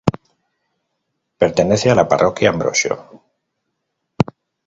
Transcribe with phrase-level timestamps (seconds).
[1.41, 3.23] Pertenece a la parroquia Ambrosio.